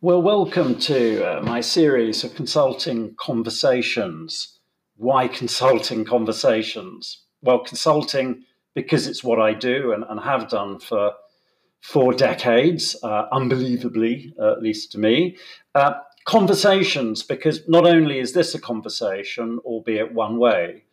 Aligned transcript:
Well, 0.00 0.22
welcome 0.22 0.78
to 0.82 1.24
uh, 1.24 1.42
my 1.42 1.60
series 1.60 2.22
of 2.22 2.36
consulting 2.36 3.16
conversations. 3.16 4.60
Why 4.96 5.26
consulting 5.26 6.04
conversations? 6.04 7.24
Well, 7.42 7.64
consulting 7.64 8.44
because 8.76 9.08
it's 9.08 9.24
what 9.24 9.40
I 9.40 9.54
do 9.54 9.90
and, 9.90 10.04
and 10.08 10.20
have 10.20 10.48
done 10.48 10.78
for 10.78 11.14
four 11.80 12.12
decades, 12.12 12.94
uh, 13.02 13.24
unbelievably, 13.32 14.34
uh, 14.38 14.52
at 14.52 14.62
least 14.62 14.92
to 14.92 14.98
me. 14.98 15.36
Uh, 15.74 15.94
conversations 16.24 17.24
because 17.24 17.68
not 17.68 17.84
only 17.84 18.20
is 18.20 18.34
this 18.34 18.54
a 18.54 18.60
conversation, 18.60 19.58
albeit 19.64 20.14
one 20.14 20.38
way, 20.38 20.84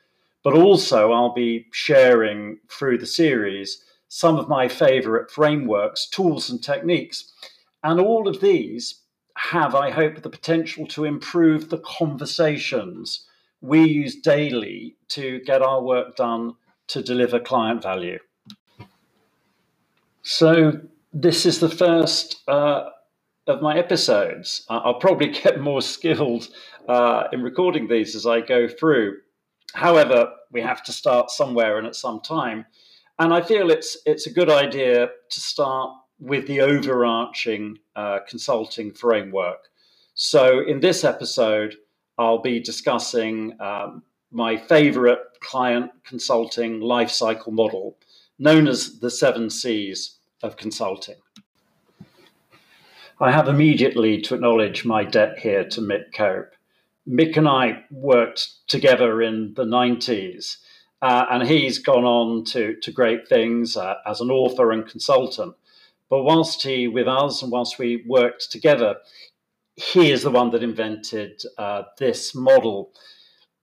but 0.44 0.56
also 0.56 1.12
I'll 1.12 1.36
be 1.36 1.68
sharing 1.72 2.58
through 2.72 2.98
the 2.98 3.06
series 3.06 3.84
some 4.08 4.38
of 4.38 4.50
my 4.50 4.68
favorite 4.68 5.30
frameworks, 5.30 6.10
tools, 6.10 6.50
and 6.50 6.64
techniques 6.64 7.32
and 7.86 8.00
all 8.00 8.28
of 8.28 8.42
these 8.42 9.04
have, 9.38 9.76
I 9.76 9.92
hope, 9.92 10.24
the 10.24 10.30
potential 10.30 10.88
to 10.88 11.06
improve 11.06 11.70
the 11.70 11.78
conversations 11.78 13.28
we 13.62 13.84
use 13.84 14.16
daily 14.16 14.96
to 15.10 15.40
get 15.42 15.62
our 15.62 15.84
work 15.84 16.16
done 16.16 16.56
to 16.88 17.04
deliver 17.04 17.40
client 17.40 17.84
value. 17.84 18.18
So, 20.24 20.82
this 21.14 21.46
is 21.46 21.60
the 21.60 21.70
first 21.70 22.42
uh, 22.48 22.90
of 23.46 23.62
my 23.62 23.78
episodes. 23.78 24.66
I'll 24.68 25.00
probably 25.00 25.28
get 25.44 25.62
more 25.62 25.84
skilled 25.84 26.48
uh, 26.90 27.26
in 27.32 27.44
recording 27.44 27.88
these 27.88 28.16
as 28.16 28.26
I 28.26 28.42
go 28.42 28.68
through. 28.68 29.18
However, 29.76 30.32
we 30.52 30.62
have 30.62 30.84
to 30.86 30.92
start 30.92 31.30
somewhere 31.30 31.78
and 31.78 31.86
at 31.86 31.96
some 31.96 32.20
time. 32.22 32.66
And 33.20 33.32
I 33.32 33.42
feel 33.42 33.70
it's 33.70 33.96
it's 34.08 34.26
a 34.26 34.34
good 34.34 34.50
idea 34.50 35.10
to 35.30 35.40
start 35.40 35.92
with 36.20 36.48
the 36.48 36.62
overarching 36.62 37.78
uh, 37.96 38.20
consulting 38.28 38.92
framework. 38.92 39.70
So, 40.14 40.62
in 40.66 40.80
this 40.80 41.04
episode, 41.04 41.76
I'll 42.18 42.42
be 42.42 42.60
discussing 42.60 43.58
um, 43.60 44.04
my 44.32 44.58
favorite 44.58 45.20
client 45.42 45.92
consulting 46.04 46.80
lifecycle 46.80 47.52
model, 47.52 47.98
known 48.40 48.68
as 48.68 49.00
the 49.00 49.10
seven 49.10 49.50
C's 49.50 50.18
of 50.42 50.58
consulting. 50.58 51.16
I 53.20 53.32
have 53.32 53.48
immediately 53.48 54.22
to 54.22 54.36
acknowledge 54.36 54.84
my 54.84 55.04
debt 55.06 55.40
here 55.40 55.64
to 55.70 55.82
Mick 55.82 56.14
Cope. 56.14 56.52
Mick 57.08 57.38
and 57.38 57.48
I 57.48 57.84
worked 57.90 58.68
together 58.68 59.22
in 59.22 59.54
the 59.54 59.64
90s, 59.64 60.58
uh, 61.02 61.26
and 61.30 61.48
he's 61.48 61.80
gone 61.80 62.04
on 62.04 62.44
to, 62.46 62.76
to 62.82 62.92
great 62.92 63.28
things 63.28 63.78
uh, 63.78 63.96
as 64.06 64.22
an 64.22 64.32
author 64.32 64.72
and 64.72 64.88
consultant. 64.88 65.56
But 66.10 66.24
whilst 66.24 66.64
he, 66.64 66.88
with 66.88 67.08
us, 67.08 67.42
and 67.42 67.52
whilst 67.52 67.80
we 67.80 68.04
worked 68.08 68.52
together, 68.52 68.98
he 69.76 70.12
is 70.12 70.24
the 70.24 70.32
one 70.32 70.52
that 70.52 70.64
invented 70.64 71.42
uh, 71.58 71.84
this 71.98 72.34
model, 72.36 72.92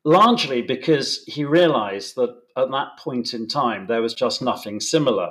largely 0.05 0.61
because 0.63 1.25
he 1.27 1.45
realized 1.45 2.17
that 2.17 2.37
at 2.57 2.71
that 2.71 2.99
point 2.99 3.33
in 3.33 3.49
time, 3.49 3.87
there 3.87 4.03
was 4.03 4.15
just 4.15 4.43
nothing 4.43 4.81
similar. 4.81 5.31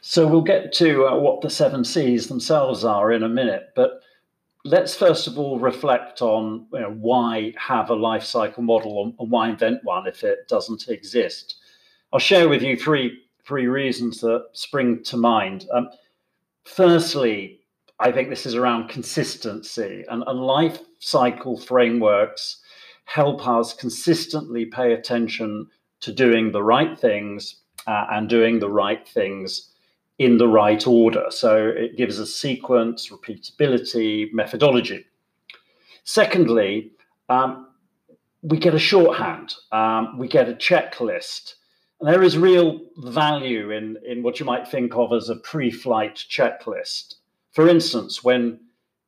So 0.00 0.26
we'll 0.26 0.42
get 0.42 0.72
to 0.74 1.06
uh, 1.06 1.18
what 1.18 1.42
the 1.42 1.50
seven 1.50 1.84
C's 1.84 2.28
themselves 2.28 2.84
are 2.84 3.12
in 3.12 3.22
a 3.22 3.28
minute, 3.28 3.70
but 3.74 4.00
let's 4.64 4.94
first 4.94 5.26
of 5.26 5.38
all 5.38 5.58
reflect 5.58 6.22
on 6.22 6.66
you 6.72 6.80
know, 6.80 6.90
why 6.90 7.54
have 7.56 7.88
a 7.88 7.94
life 7.94 8.24
cycle 8.24 8.62
model 8.62 9.14
and 9.18 9.30
why 9.30 9.48
invent 9.48 9.84
one 9.84 10.06
if 10.06 10.24
it 10.24 10.48
doesn't 10.48 10.88
exist. 10.88 11.56
I'll 12.12 12.18
share 12.18 12.48
with 12.48 12.62
you 12.62 12.76
three 12.76 13.18
three 13.46 13.66
reasons 13.66 14.20
that 14.20 14.46
spring 14.52 15.02
to 15.04 15.16
mind. 15.16 15.66
Um, 15.72 15.88
firstly, 16.64 17.60
I 17.98 18.12
think 18.12 18.28
this 18.28 18.44
is 18.44 18.54
around 18.54 18.88
consistency, 18.88 20.04
and, 20.08 20.22
and 20.26 20.40
life 20.40 20.80
cycle 20.98 21.56
frameworks 21.58 22.58
help 23.04 23.46
us 23.46 23.72
consistently 23.72 24.66
pay 24.66 24.92
attention 24.92 25.68
to 26.00 26.12
doing 26.12 26.52
the 26.52 26.62
right 26.62 26.98
things 26.98 27.56
uh, 27.86 28.06
and 28.10 28.28
doing 28.28 28.58
the 28.58 28.68
right 28.68 29.06
things 29.08 29.70
in 30.18 30.38
the 30.38 30.48
right 30.48 30.86
order. 30.86 31.26
So 31.30 31.68
it 31.68 31.96
gives 31.96 32.20
us 32.20 32.34
sequence, 32.34 33.10
repeatability, 33.10 34.32
methodology. 34.32 35.04
Secondly, 36.04 36.90
um, 37.28 37.68
we 38.42 38.58
get 38.58 38.74
a 38.74 38.78
shorthand, 38.78 39.54
um, 39.72 40.18
we 40.18 40.28
get 40.28 40.48
a 40.48 40.54
checklist 40.54 41.54
there 42.00 42.22
is 42.22 42.36
real 42.36 42.80
value 42.96 43.70
in, 43.70 43.96
in 44.06 44.22
what 44.22 44.38
you 44.38 44.46
might 44.46 44.68
think 44.68 44.94
of 44.94 45.12
as 45.12 45.28
a 45.28 45.36
pre 45.36 45.70
flight 45.70 46.16
checklist. 46.28 47.16
For 47.52 47.68
instance, 47.68 48.22
when 48.22 48.60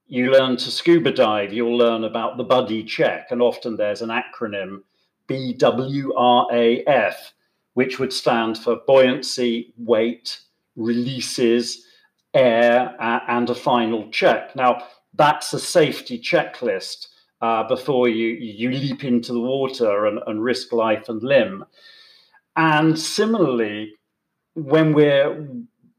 you 0.06 0.31
learn 0.31 0.56
to 0.56 0.71
scuba 0.71 1.12
dive, 1.12 1.53
you'll 1.53 1.76
learn 1.76 2.04
about 2.04 2.38
the 2.38 2.44
buddy 2.44 2.82
check, 2.82 3.31
and 3.31 3.43
often 3.43 3.76
there's 3.76 4.00
an 4.00 4.09
acronym 4.09 4.82
BWRAF, 5.28 7.15
which 7.75 7.99
would 7.99 8.12
stand 8.12 8.56
for 8.56 8.81
buoyancy, 8.87 9.75
weight, 9.76 10.41
releases, 10.76 11.84
air, 12.32 12.97
and 13.00 13.50
a 13.50 13.55
final 13.55 14.10
check. 14.10 14.56
Now, 14.56 14.82
that's 15.15 15.53
a 15.53 15.59
safety 15.59 16.19
checklist 16.19 17.09
uh, 17.43 17.69
before 17.69 18.09
you, 18.09 18.28
you 18.28 18.70
leap 18.70 19.05
into 19.05 19.32
the 19.32 19.41
water 19.41 20.06
and, 20.06 20.20
and 20.26 20.43
risk 20.43 20.72
life 20.72 21.09
and 21.09 21.22
limb. 21.22 21.65
And 22.58 22.98
similarly, 22.98 23.94
when 24.54 24.92
we're 24.92 25.46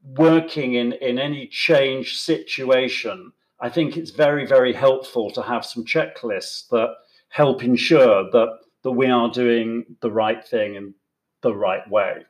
working 0.04 0.74
in, 0.74 0.92
in 0.92 1.18
any 1.18 1.48
change 1.48 2.20
situation, 2.20 3.32
I 3.62 3.70
think 3.70 3.96
it's 3.96 4.12
very, 4.12 4.46
very 4.46 4.74
helpful 4.74 5.32
to 5.32 5.42
have 5.42 5.66
some 5.66 5.86
checklists 5.86 6.68
that 6.72 6.96
help 7.30 7.64
ensure 7.64 8.30
that, 8.32 8.58
that 8.84 8.92
we 8.92 9.08
are 9.08 9.32
doing 9.32 9.86
the 10.02 10.12
right 10.12 10.46
thing 10.46 10.76
in 10.76 10.94
the 11.42 11.56
right 11.56 11.90
way. 11.90 12.26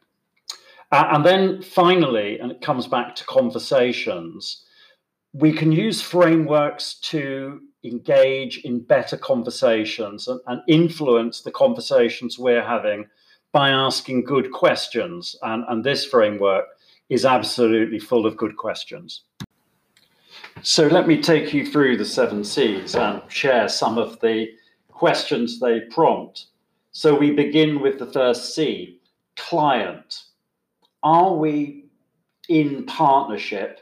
Uh, 0.92 1.08
and 1.12 1.26
then 1.26 1.64
finally, 1.64 2.40
and 2.40 2.52
it 2.52 2.62
comes 2.62 2.86
back 2.86 3.16
to 3.16 3.26
conversations, 3.26 4.64
we 5.34 5.52
can 5.52 5.72
use 5.72 6.04
frameworks 6.04 7.00
to 7.00 7.62
engage 7.84 8.60
in 8.60 8.80
better 8.80 9.18
conversations 9.18 10.28
and, 10.28 10.40
and 10.46 10.62
influence 10.68 11.42
the 11.42 11.52
conversations 11.52 12.38
we're 12.38 12.64
having 12.64 13.08
by 13.52 13.70
asking 13.70 14.24
good 14.24 14.52
questions. 14.52 15.36
And, 15.42 15.64
and 15.68 15.84
this 15.84 16.06
framework 16.06 16.66
is 17.10 17.26
absolutely 17.26 18.00
full 18.00 18.26
of 18.26 18.38
good 18.38 18.56
questions. 18.58 19.24
So 20.62 20.88
let 20.88 21.08
me 21.08 21.22
take 21.22 21.54
you 21.54 21.66
through 21.66 21.98
the 21.98 22.06
seven 22.06 22.44
C's 22.44 22.96
and 22.96 23.22
share 23.30 23.68
some 23.70 23.98
of 23.98 24.20
the 24.20 24.48
questions 24.90 25.60
they 25.60 25.82
prompt. 25.82 26.48
So 26.92 27.16
we 27.16 27.32
begin 27.32 27.82
with 27.82 27.98
the 27.98 28.12
first 28.12 28.54
C 28.54 29.00
client. 29.38 30.24
Are 31.02 31.34
we 31.34 31.86
in 32.50 32.86
partnership 32.86 33.80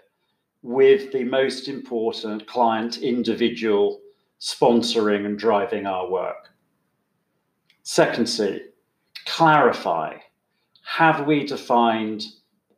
with 0.61 1.11
the 1.11 1.23
most 1.23 1.67
important 1.67 2.47
client 2.47 2.97
individual 2.99 3.99
sponsoring 4.39 5.25
and 5.25 5.39
driving 5.39 5.87
our 5.87 6.09
work? 6.09 6.49
Second 7.81 8.27
C 8.27 8.61
clarify 9.27 10.17
have 10.83 11.27
we 11.27 11.45
defined 11.45 12.23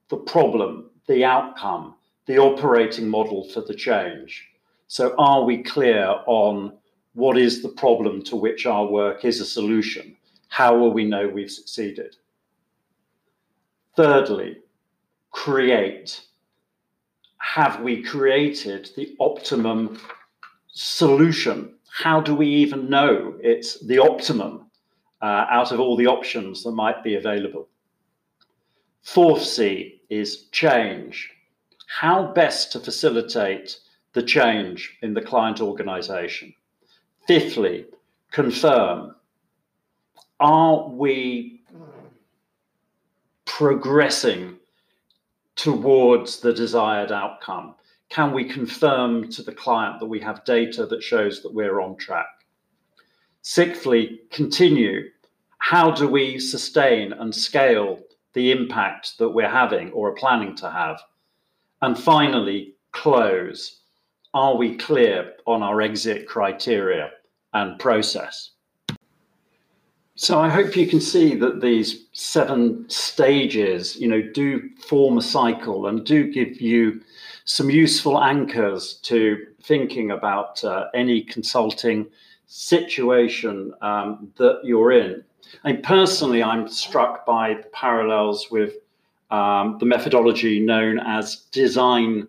the 0.09 0.17
problem, 0.17 0.89
the 1.07 1.23
outcome, 1.23 1.95
the 2.25 2.39
operating 2.39 3.07
model 3.07 3.47
for 3.49 3.61
the 3.61 3.73
change? 3.73 4.47
So, 4.87 5.13
are 5.19 5.43
we 5.43 5.61
clear 5.61 6.15
on 6.25 6.73
what 7.13 7.37
is 7.37 7.61
the 7.61 7.69
problem 7.69 8.23
to 8.23 8.35
which 8.35 8.65
our 8.65 8.87
work 8.87 9.23
is 9.23 9.39
a 9.39 9.45
solution? 9.45 10.17
How 10.47 10.75
will 10.75 10.91
we 10.91 11.05
know 11.05 11.27
we've 11.27 11.51
succeeded? 11.51 12.15
Thirdly, 13.95 14.57
create. 15.29 16.21
Have 17.37 17.81
we 17.81 18.01
created 18.01 18.89
the 18.95 19.15
optimum 19.19 19.99
solution? 20.71 21.75
How 21.91 22.19
do 22.19 22.33
we 22.33 22.47
even 22.47 22.89
know 22.89 23.35
it's 23.39 23.79
the 23.85 23.99
optimum? 23.99 24.68
Uh, 25.21 25.45
out 25.49 25.71
of 25.71 25.79
all 25.79 25.97
the 25.97 26.07
options 26.07 26.63
that 26.63 26.71
might 26.71 27.03
be 27.03 27.15
available. 27.15 27.67
Fourth 29.01 29.43
C 29.43 30.01
is 30.09 30.43
change. 30.51 31.31
How 31.87 32.31
best 32.33 32.71
to 32.73 32.79
facilitate 32.79 33.79
the 34.13 34.23
change 34.23 34.97
in 35.01 35.13
the 35.13 35.21
client 35.21 35.61
organization. 35.61 36.53
Fifthly, 37.27 37.85
confirm. 38.31 39.15
Are 40.39 40.87
we 40.87 41.61
progressing 43.45 44.57
towards 45.55 46.39
the 46.39 46.53
desired 46.53 47.11
outcome? 47.11 47.75
Can 48.09 48.33
we 48.33 48.45
confirm 48.45 49.29
to 49.31 49.43
the 49.43 49.51
client 49.51 49.99
that 49.99 50.05
we 50.07 50.19
have 50.21 50.45
data 50.45 50.85
that 50.85 51.03
shows 51.03 51.43
that 51.43 51.53
we're 51.53 51.81
on 51.81 51.97
track? 51.97 52.38
Sixthly, 53.41 54.21
continue. 54.31 55.09
How 55.59 55.91
do 55.91 56.07
we 56.07 56.39
sustain 56.39 57.13
and 57.13 57.33
scale 57.33 57.99
the 58.33 58.51
impact 58.51 59.17
that 59.17 59.29
we're 59.29 59.49
having 59.49 59.91
or 59.91 60.09
are 60.09 60.15
planning 60.15 60.55
to 60.57 60.69
have? 60.69 61.01
And 61.81 61.97
finally, 61.97 62.75
close. 62.91 63.77
are 64.33 64.55
we 64.55 64.77
clear 64.77 65.33
on 65.47 65.63
our 65.63 65.81
exit 65.81 66.27
criteria 66.27 67.11
and 67.53 67.79
process? 67.79 68.51
So 70.15 70.41
I 70.41 70.49
hope 70.49 70.75
you 70.75 70.85
can 70.85 70.99
see 70.99 71.33
that 71.35 71.61
these 71.61 72.07
seven 72.11 72.89
stages, 72.89 73.95
you 73.95 74.07
know, 74.09 74.21
do 74.21 74.69
form 74.85 75.17
a 75.17 75.21
cycle 75.21 75.87
and 75.87 76.05
do 76.05 76.29
give 76.31 76.59
you 76.59 77.01
some 77.45 77.69
useful 77.69 78.21
anchors 78.21 78.95
to 79.03 79.47
thinking 79.63 80.11
about 80.11 80.61
uh, 80.63 80.87
any 80.93 81.21
consulting 81.21 82.05
situation 82.49 83.71
um, 83.81 84.33
that 84.37 84.59
you're 84.63 84.91
in. 84.91 85.23
And 85.63 85.81
personally, 85.83 86.43
I'm 86.43 86.67
struck 86.67 87.25
by 87.25 87.53
the 87.53 87.69
parallels 87.71 88.47
with 88.49 88.73
um, 89.29 89.77
the 89.79 89.85
methodology 89.85 90.59
known 90.59 90.99
as 90.99 91.45
design 91.51 92.27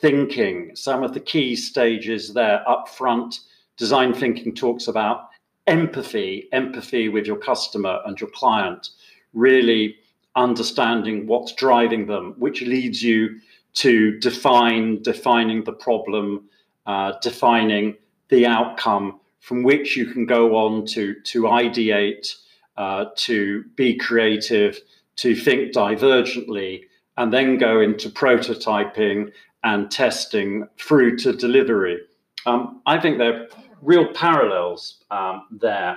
thinking. 0.00 0.74
Some 0.74 1.02
of 1.02 1.12
the 1.12 1.20
key 1.20 1.54
stages 1.54 2.32
there 2.32 2.66
up 2.68 2.88
front, 2.88 3.40
design 3.76 4.14
thinking 4.14 4.54
talks 4.54 4.88
about 4.88 5.28
empathy, 5.66 6.48
empathy 6.52 7.10
with 7.10 7.26
your 7.26 7.36
customer 7.36 8.00
and 8.06 8.18
your 8.18 8.30
client, 8.30 8.88
really 9.34 9.96
understanding 10.34 11.26
what's 11.26 11.52
driving 11.52 12.06
them, 12.06 12.34
which 12.38 12.62
leads 12.62 13.02
you 13.02 13.38
to 13.74 14.18
define 14.20 15.02
defining 15.02 15.62
the 15.62 15.72
problem, 15.72 16.48
uh, 16.86 17.12
defining 17.20 17.94
the 18.30 18.46
outcome 18.46 19.20
from 19.48 19.62
which 19.62 19.96
you 19.96 20.04
can 20.04 20.26
go 20.26 20.56
on 20.56 20.84
to 20.84 21.14
to 21.22 21.44
ideate, 21.44 22.34
uh, 22.76 23.06
to 23.16 23.64
be 23.76 23.96
creative, 23.96 24.78
to 25.16 25.34
think 25.34 25.72
divergently, 25.72 26.82
and 27.16 27.32
then 27.32 27.56
go 27.56 27.80
into 27.80 28.10
prototyping 28.10 29.32
and 29.64 29.90
testing 29.90 30.68
through 30.78 31.16
to 31.16 31.32
delivery. 31.32 31.98
Um, 32.44 32.82
I 32.84 33.00
think 33.00 33.16
there 33.16 33.34
are 33.34 33.46
real 33.80 34.12
parallels 34.12 35.02
um, 35.10 35.46
there. 35.50 35.96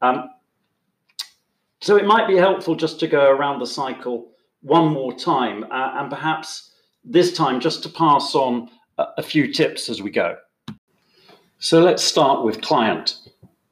Um, 0.00 0.30
so 1.82 1.96
it 1.96 2.06
might 2.06 2.26
be 2.26 2.36
helpful 2.36 2.74
just 2.74 2.98
to 3.00 3.06
go 3.06 3.30
around 3.30 3.58
the 3.60 3.66
cycle 3.66 4.32
one 4.62 4.90
more 4.90 5.12
time 5.12 5.64
uh, 5.64 5.92
and 5.98 6.08
perhaps 6.08 6.70
this 7.04 7.36
time 7.36 7.60
just 7.60 7.82
to 7.82 7.90
pass 7.90 8.34
on 8.34 8.70
a, 8.96 9.04
a 9.18 9.22
few 9.22 9.52
tips 9.52 9.90
as 9.90 10.00
we 10.00 10.10
go. 10.10 10.36
So 11.68 11.80
let's 11.80 12.04
start 12.04 12.44
with 12.44 12.60
client. 12.60 13.16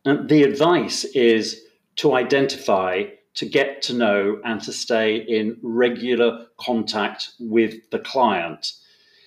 The 0.03 0.43
advice 0.43 1.05
is 1.05 1.63
to 1.95 2.15
identify, 2.15 3.05
to 3.35 3.47
get 3.47 3.83
to 3.83 3.95
know, 3.95 4.41
and 4.45 4.61
to 4.63 4.73
stay 4.73 5.19
in 5.19 5.59
regular 5.63 6.49
contact 6.59 7.35
with 7.39 7.89
the 7.91 8.01
client. 8.01 8.73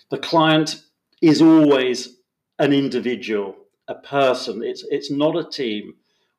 The 0.10 0.18
client 0.18 0.84
is 1.22 1.42
always 1.42 2.18
an 2.60 2.74
individual, 2.74 3.56
a 3.88 3.96
person. 3.96 4.62
It's 4.62 4.84
it's 4.92 5.10
not 5.10 5.38
a 5.38 5.50
team 5.50 5.94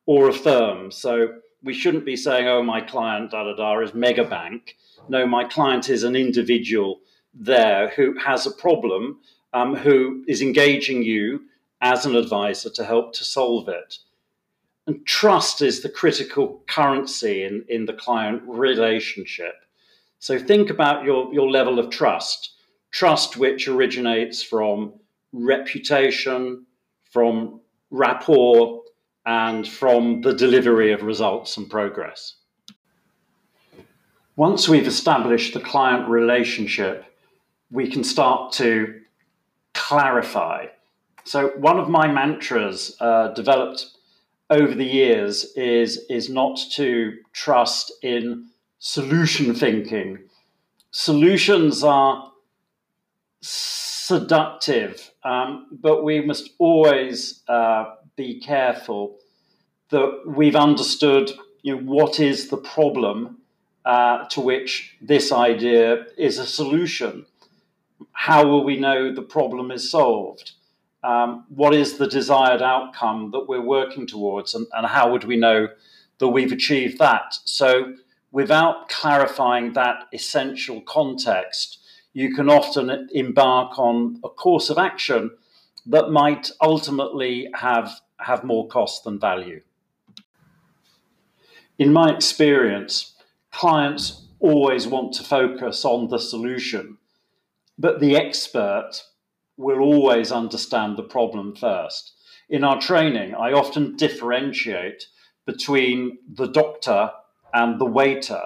or 0.05 0.29
a 0.29 0.33
firm. 0.47 0.91
So 0.91 1.39
we 1.63 1.73
shouldn't 1.73 2.05
be 2.05 2.15
saying, 2.15 2.47
"Oh, 2.47 2.61
my 2.61 2.79
client 2.79 3.31
da 3.31 3.43
da 3.43 3.55
da 3.55 3.79
is 3.79 3.93
Megabank." 3.93 4.75
No, 5.07 5.25
my 5.25 5.45
client 5.45 5.89
is 5.89 6.03
an 6.03 6.15
individual 6.15 6.99
there 7.33 7.89
who 7.95 8.19
has 8.19 8.45
a 8.45 8.51
problem, 8.51 9.17
um, 9.51 9.73
who 9.73 10.23
is 10.27 10.43
engaging 10.43 11.01
you 11.01 11.49
as 11.81 12.05
an 12.05 12.15
advisor 12.15 12.69
to 12.69 12.83
help 12.83 13.13
to 13.13 13.23
solve 13.23 13.69
it. 13.69 13.97
And 14.87 15.05
trust 15.05 15.61
is 15.61 15.81
the 15.81 15.89
critical 15.89 16.63
currency 16.67 17.43
in, 17.43 17.63
in 17.69 17.85
the 17.85 17.93
client 17.93 18.41
relationship. 18.45 19.55
So 20.19 20.37
think 20.39 20.69
about 20.69 21.05
your, 21.05 21.33
your 21.33 21.49
level 21.49 21.79
of 21.79 21.89
trust 21.89 22.55
trust 22.91 23.37
which 23.37 23.67
originates 23.67 24.41
from 24.41 24.93
reputation, 25.31 26.65
from 27.03 27.61
rapport, 27.91 28.81
and 29.25 29.67
from 29.67 30.21
the 30.21 30.33
delivery 30.33 30.91
of 30.91 31.03
results 31.03 31.57
and 31.57 31.69
progress. 31.69 32.35
Once 34.35 34.69
we've 34.69 34.87
established 34.87 35.53
the 35.53 35.59
client 35.59 36.07
relationship, 36.09 37.05
we 37.71 37.89
can 37.89 38.03
start 38.03 38.51
to 38.53 39.01
clarify. 39.73 40.65
So, 41.29 41.49
one 41.57 41.77
of 41.77 41.89
my 41.89 42.07
mantras 42.07 42.97
uh, 42.99 43.27
developed 43.35 43.85
over 44.49 44.73
the 44.73 44.83
years 44.83 45.53
is, 45.55 46.07
is 46.09 46.27
not 46.27 46.57
to 46.71 47.19
trust 47.33 47.91
in 48.01 48.47
solution 48.79 49.53
thinking. 49.53 50.17
Solutions 50.89 51.83
are 51.83 52.31
seductive, 53.41 55.11
um, 55.23 55.67
but 55.71 56.03
we 56.03 56.19
must 56.19 56.49
always 56.57 57.43
uh, 57.47 57.93
be 58.15 58.39
careful 58.39 59.19
that 59.91 60.23
we've 60.25 60.55
understood 60.55 61.31
you 61.61 61.75
know, 61.75 61.81
what 61.83 62.19
is 62.19 62.49
the 62.49 62.57
problem 62.57 63.37
uh, 63.85 64.25
to 64.29 64.41
which 64.41 64.97
this 64.99 65.31
idea 65.31 66.07
is 66.17 66.39
a 66.39 66.47
solution. 66.47 67.27
How 68.13 68.47
will 68.47 68.63
we 68.63 68.79
know 68.79 69.13
the 69.13 69.21
problem 69.21 69.69
is 69.69 69.91
solved? 69.91 70.53
Um, 71.03 71.45
what 71.49 71.73
is 71.73 71.97
the 71.97 72.07
desired 72.07 72.61
outcome 72.61 73.31
that 73.31 73.47
we're 73.47 73.61
working 73.61 74.05
towards, 74.05 74.53
and, 74.53 74.67
and 74.73 74.85
how 74.85 75.11
would 75.11 75.23
we 75.23 75.37
know 75.37 75.69
that 76.17 76.27
we've 76.27 76.51
achieved 76.51 76.99
that? 76.99 77.35
So, 77.45 77.95
without 78.31 78.89
clarifying 78.89 79.73
that 79.73 80.07
essential 80.13 80.81
context, 80.81 81.79
you 82.13 82.33
can 82.33 82.49
often 82.49 83.07
embark 83.13 83.79
on 83.79 84.19
a 84.23 84.29
course 84.29 84.69
of 84.69 84.77
action 84.77 85.31
that 85.85 86.09
might 86.09 86.51
ultimately 86.61 87.49
have, 87.53 88.01
have 88.17 88.43
more 88.43 88.67
cost 88.67 89.03
than 89.03 89.19
value. 89.19 89.61
In 91.77 91.93
my 91.93 92.13
experience, 92.13 93.13
clients 93.51 94.27
always 94.39 94.85
want 94.85 95.13
to 95.13 95.23
focus 95.23 95.85
on 95.85 96.09
the 96.09 96.19
solution, 96.19 96.97
but 97.77 97.99
the 97.99 98.17
expert 98.17 99.03
will 99.59 99.79
always 99.79 100.31
understand 100.31 100.97
the 100.97 101.03
problem 101.03 101.55
first. 101.55 102.13
In 102.49 102.63
our 102.63 102.79
training, 102.79 103.35
I 103.35 103.51
often 103.51 103.97
differentiate 103.97 105.05
between 105.45 106.17
the 106.33 106.47
doctor 106.47 107.11
and 107.53 107.79
the 107.79 107.85
waiter. 107.85 108.43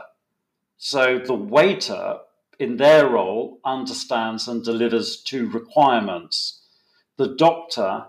So 0.77 1.19
the 1.19 1.35
waiter 1.35 2.17
in 2.59 2.77
their 2.77 3.07
role, 3.07 3.59
understands 3.63 4.47
and 4.47 4.63
delivers 4.63 5.21
to 5.23 5.49
requirements. 5.49 6.61
The 7.17 7.35
doctor 7.35 8.05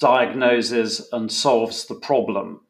diagnoses 0.00 1.08
and 1.12 1.30
solves 1.30 1.86
the 1.86 1.94
problem. 1.94 2.60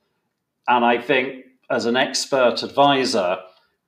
And 0.66 0.84
I 0.84 0.98
think 0.98 1.44
as 1.70 1.86
an 1.86 1.96
expert 1.96 2.62
advisor, 2.62 3.38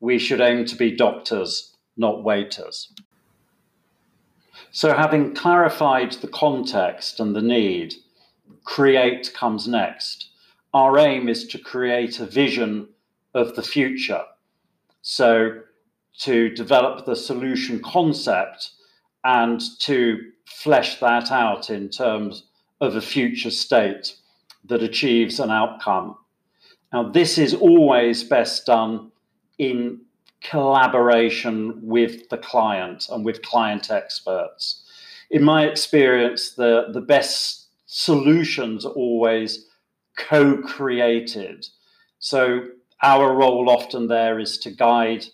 we 0.01 0.19
should 0.19 0.41
aim 0.41 0.65
to 0.67 0.77
be 0.77 0.95
doctors, 0.95 1.77
not 1.97 2.23
waiters. 2.23 2.93
So, 4.71 4.95
having 4.95 5.35
clarified 5.35 6.13
the 6.13 6.29
context 6.29 7.21
and 7.21 7.35
the 7.35 7.43
need, 7.43 7.95
create 8.65 9.33
comes 9.35 9.67
next. 9.67 10.29
Our 10.75 10.99
aim 10.99 11.29
is 11.29 11.47
to 11.49 11.59
create 11.59 12.21
a 12.21 12.27
vision 12.27 12.89
of 13.35 13.57
the 13.57 13.63
future. 13.63 14.25
So, 15.03 15.61
to 16.19 16.51
develop 16.51 17.07
the 17.07 17.17
solution 17.17 17.81
concept 17.81 18.73
and 19.25 19.61
to 19.81 20.33
flesh 20.45 21.01
that 21.01 21.31
out 21.31 21.71
in 21.71 21.89
terms 21.89 22.45
of 22.81 22.97
a 22.97 23.01
future 23.01 23.51
state 23.51 24.17
that 24.65 24.83
achieves 24.83 25.41
an 25.41 25.51
outcome. 25.51 26.17
Now, 26.93 27.09
this 27.11 27.39
is 27.39 27.55
always 27.55 28.25
best 28.25 28.67
done 28.67 29.11
in 29.59 30.01
collaboration 30.43 31.79
with 31.83 32.29
the 32.29 32.39
client 32.39 33.09
and 33.11 33.25
with 33.25 33.43
client 33.43 33.91
experts. 33.91 34.83
In 35.31 35.43
my 35.43 35.67
experience, 35.67 36.51
the, 36.51 36.87
the 36.93 37.01
best 37.01 37.67
solutions 37.87 38.87
are 38.87 38.93
always 38.93 39.67
co 40.17 40.59
created. 40.59 41.67
So, 42.19 42.69
our 43.03 43.33
role 43.35 43.71
often 43.71 44.09
there 44.09 44.41
is 44.41 44.59
to 44.59 44.71
guide 44.71 45.25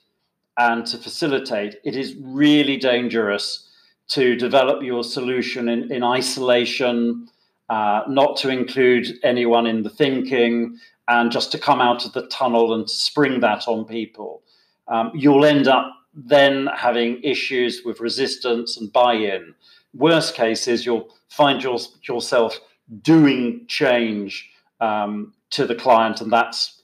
and 0.59 0.87
to 0.87 0.99
facilitate, 0.99 1.77
it 1.85 1.97
is 1.97 2.15
really 2.21 2.77
dangerous 2.77 3.69
to 4.09 4.37
develop 4.37 4.83
your 4.83 5.03
solution 5.03 5.69
in, 5.69 5.91
in 5.91 6.05
isolation, 6.05 7.29
uh, 7.71 8.03
not 8.07 8.37
to 8.37 8.51
include 8.51 9.09
anyone 9.23 9.67
in 9.67 9.83
the 9.83 9.91
thinking, 9.91 10.79
and 11.09 11.33
just 11.33 11.51
to 11.53 11.59
come 11.59 11.81
out 11.81 12.05
of 12.05 12.13
the 12.13 12.27
tunnel 12.29 12.75
and 12.75 12.89
spring 12.89 13.41
that 13.41 13.67
on 13.67 13.85
people. 13.85 14.43
Um, 14.89 15.13
you'll 15.15 15.45
end 15.45 15.69
up 15.69 15.93
then 16.15 16.69
having 16.75 17.23
issues 17.23 17.83
with 17.85 18.01
resistance 18.01 18.77
and 18.77 18.93
buy 18.93 19.15
in. 19.15 19.55
Worst 19.95 20.35
case 20.35 20.69
is 20.69 20.87
you'll 20.87 21.15
find 21.29 21.63
your, 21.63 21.79
yourself 22.09 22.61
doing 23.03 23.65
change 23.67 24.51
um, 24.81 25.33
to 25.51 25.67
the 25.67 25.75
client, 25.75 26.21
and 26.21 26.33
that's 26.33 26.83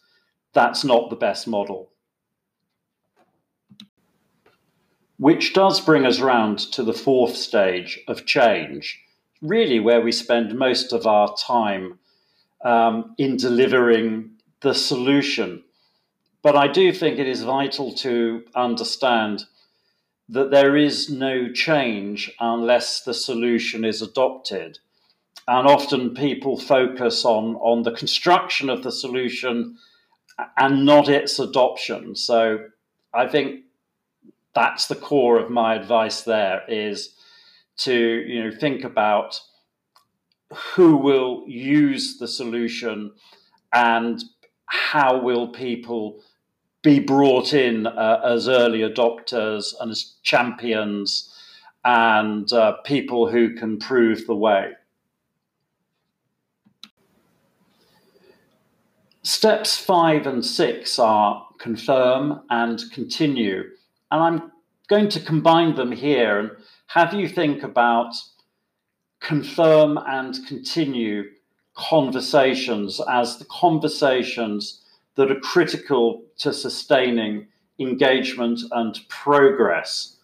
that's 0.52 0.84
not 0.84 1.10
the 1.10 1.16
best 1.16 1.46
model. 1.46 1.90
which 5.20 5.52
does 5.52 5.82
bring 5.82 6.06
us 6.06 6.18
round 6.18 6.58
to 6.58 6.82
the 6.82 6.94
fourth 6.94 7.36
stage 7.36 8.00
of 8.08 8.24
change 8.24 8.98
really 9.42 9.78
where 9.78 10.00
we 10.00 10.10
spend 10.10 10.58
most 10.58 10.94
of 10.94 11.06
our 11.06 11.34
time 11.36 11.98
um, 12.64 13.14
in 13.18 13.36
delivering 13.36 14.30
the 14.62 14.74
solution. 14.74 15.62
But 16.42 16.56
I 16.56 16.68
do 16.68 16.92
think 16.92 17.18
it 17.18 17.28
is 17.28 17.42
vital 17.42 17.92
to 17.96 18.44
understand 18.54 19.44
that 20.28 20.50
there 20.50 20.76
is 20.76 21.10
no 21.10 21.52
change 21.52 22.32
unless 22.38 23.02
the 23.02 23.14
solution 23.14 23.84
is 23.84 24.00
adopted. 24.00 24.78
And 25.48 25.66
often 25.66 26.14
people 26.14 26.58
focus 26.58 27.24
on, 27.24 27.56
on 27.56 27.82
the 27.82 27.90
construction 27.92 28.70
of 28.70 28.82
the 28.82 28.92
solution 28.92 29.76
and 30.56 30.86
not 30.86 31.08
its 31.08 31.38
adoption. 31.38 32.14
So 32.14 32.58
I 33.12 33.26
think 33.26 33.64
that's 34.54 34.86
the 34.86 34.94
core 34.94 35.38
of 35.38 35.50
my 35.50 35.74
advice 35.74 36.22
there 36.22 36.62
is 36.68 37.14
to 37.78 37.94
you 37.94 38.44
know 38.44 38.50
think 38.50 38.84
about 38.84 39.40
who 40.74 40.96
will 40.96 41.44
use 41.46 42.18
the 42.18 42.28
solution 42.28 43.12
and 43.72 44.22
how 44.66 45.20
will 45.20 45.48
people 45.48 46.22
be 46.82 46.98
brought 46.98 47.52
in 47.52 47.86
uh, 47.86 48.20
as 48.24 48.48
early 48.48 48.80
adopters 48.80 49.74
and 49.80 49.90
as 49.90 50.14
champions 50.22 51.34
and 51.84 52.52
uh, 52.52 52.72
people 52.84 53.30
who 53.30 53.54
can 53.54 53.78
prove 53.78 54.26
the 54.26 54.34
way. 54.34 54.72
Steps 59.22 59.76
five 59.76 60.26
and 60.26 60.44
six 60.44 60.98
are 60.98 61.46
confirm 61.58 62.40
and 62.48 62.82
continue. 62.92 63.62
And 64.10 64.22
I'm 64.22 64.52
going 64.88 65.08
to 65.10 65.20
combine 65.20 65.74
them 65.76 65.92
here 65.92 66.38
and 66.38 66.50
have 66.86 67.14
you 67.14 67.28
think 67.28 67.62
about 67.62 68.14
confirm 69.20 69.98
and 70.06 70.38
continue 70.48 71.24
conversations 71.74 73.00
as 73.08 73.38
the 73.38 73.44
conversations 73.44 74.79
that 75.20 75.30
are 75.30 75.40
critical 75.40 76.22
to 76.38 76.50
sustaining 76.50 77.46
engagement 77.78 78.58
and 78.72 78.98
progress. 79.10 80.16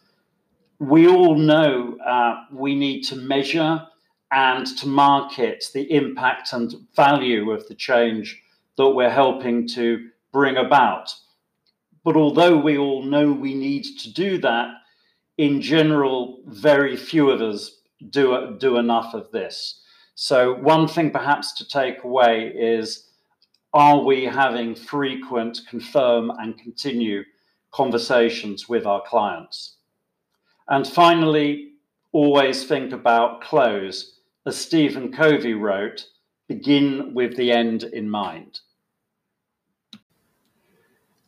We 0.78 1.06
all 1.06 1.34
know 1.34 1.98
uh, 1.98 2.44
we 2.50 2.74
need 2.74 3.02
to 3.02 3.16
measure 3.16 3.86
and 4.32 4.66
to 4.78 4.88
market 4.88 5.66
the 5.74 5.92
impact 5.92 6.54
and 6.54 6.74
value 6.94 7.50
of 7.50 7.68
the 7.68 7.74
change 7.74 8.42
that 8.78 8.88
we're 8.88 9.10
helping 9.10 9.68
to 9.68 10.08
bring 10.32 10.56
about. 10.56 11.14
But 12.02 12.16
although 12.16 12.56
we 12.56 12.78
all 12.78 13.02
know 13.02 13.30
we 13.30 13.54
need 13.54 13.84
to 13.98 14.10
do 14.10 14.38
that, 14.38 14.70
in 15.36 15.60
general, 15.60 16.40
very 16.46 16.96
few 16.96 17.28
of 17.28 17.42
us 17.42 17.82
do, 18.08 18.56
do 18.58 18.78
enough 18.78 19.12
of 19.12 19.30
this. 19.30 19.82
So, 20.14 20.54
one 20.54 20.88
thing 20.88 21.10
perhaps 21.10 21.52
to 21.58 21.68
take 21.68 22.02
away 22.02 22.50
is 22.56 23.05
are 23.76 24.02
we 24.02 24.24
having 24.24 24.74
frequent 24.74 25.60
confirm 25.68 26.30
and 26.30 26.58
continue 26.58 27.22
conversations 27.72 28.66
with 28.66 28.86
our 28.86 29.02
clients? 29.02 29.76
And 30.66 30.86
finally, 30.86 31.72
always 32.10 32.64
think 32.64 32.94
about 32.94 33.42
close. 33.42 34.18
As 34.46 34.56
Stephen 34.56 35.12
Covey 35.12 35.52
wrote, 35.52 36.06
begin 36.48 37.12
with 37.12 37.36
the 37.36 37.52
end 37.52 37.82
in 37.84 38.08
mind. 38.08 38.60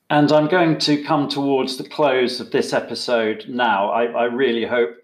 And 0.08 0.32
I'm 0.32 0.48
going 0.48 0.78
to 0.78 1.04
come 1.04 1.28
towards 1.28 1.76
the 1.76 1.86
close 1.86 2.40
of 2.40 2.50
this 2.50 2.72
episode 2.72 3.44
now. 3.46 3.90
I, 3.90 4.04
I 4.04 4.24
really 4.24 4.64
hope 4.64 4.96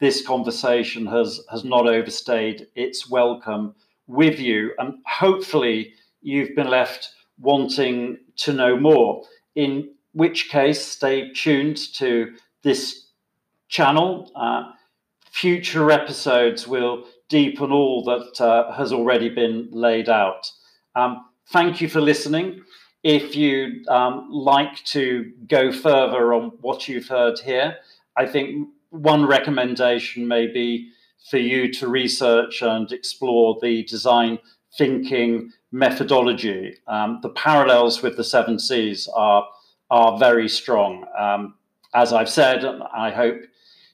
this 0.00 0.26
conversation 0.26 1.06
has, 1.06 1.40
has 1.50 1.64
not 1.64 1.88
overstayed 1.88 2.66
its 2.74 3.08
welcome 3.08 3.74
with 4.06 4.38
you. 4.38 4.72
And 4.78 4.98
hopefully, 5.06 5.94
you've 6.22 6.54
been 6.54 6.68
left 6.68 7.10
wanting 7.38 8.18
to 8.36 8.52
know 8.52 8.76
more, 8.76 9.22
in 9.54 9.90
which 10.12 10.48
case, 10.48 10.84
stay 10.84 11.32
tuned 11.32 11.76
to 11.94 12.34
this 12.62 13.06
channel. 13.68 14.30
Uh, 14.34 14.72
future 15.30 15.90
episodes 15.90 16.66
will 16.66 17.04
deepen 17.28 17.70
all 17.70 18.02
that 18.04 18.40
uh, 18.40 18.72
has 18.72 18.92
already 18.92 19.28
been 19.28 19.68
laid 19.70 20.08
out. 20.08 20.50
Um, 20.94 21.24
thank 21.48 21.80
you 21.80 21.88
for 21.88 22.00
listening. 22.00 22.62
If 23.02 23.34
you'd 23.34 23.88
um, 23.88 24.28
like 24.30 24.84
to 24.86 25.32
go 25.46 25.72
further 25.72 26.34
on 26.34 26.52
what 26.60 26.88
you've 26.88 27.08
heard 27.08 27.38
here, 27.38 27.76
I 28.16 28.26
think 28.26 28.68
one 28.90 29.24
recommendation 29.24 30.26
may 30.26 30.48
be 30.48 30.90
for 31.30 31.38
you 31.38 31.72
to 31.74 31.88
research 31.88 32.60
and 32.60 32.90
explore 32.92 33.58
the 33.62 33.84
design 33.84 34.38
thinking 34.76 35.52
methodology. 35.72 36.76
Um, 36.86 37.20
the 37.22 37.30
parallels 37.30 38.02
with 38.02 38.16
the 38.16 38.24
seven 38.24 38.58
C's 38.58 39.08
are 39.14 39.46
are 39.90 40.18
very 40.18 40.48
strong. 40.48 41.04
Um, 41.18 41.54
as 41.94 42.12
I've 42.12 42.30
said, 42.30 42.64
I 42.64 43.10
hope 43.10 43.42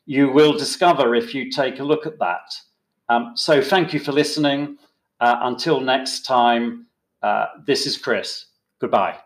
you 0.04 0.30
will 0.30 0.52
discover 0.52 1.14
if 1.14 1.34
you 1.34 1.50
take 1.50 1.80
a 1.80 1.84
look 1.84 2.06
at 2.06 2.18
that. 2.18 2.54
Um, 3.08 3.32
so 3.34 3.62
thank 3.62 3.94
you 3.94 4.00
for 4.00 4.12
listening. 4.12 4.78
Uh, 5.20 5.36
until 5.42 5.80
next 5.80 6.26
time, 6.26 6.86
uh, 7.22 7.46
this 7.66 7.86
is 7.86 7.96
Chris. 7.96 8.46
Goodbye. 8.78 9.25